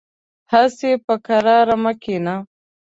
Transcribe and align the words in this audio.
هسې 0.51 0.91
په 1.05 1.13
قرار 1.25 1.67
مه 1.83 1.93
کېنه. 2.01 2.35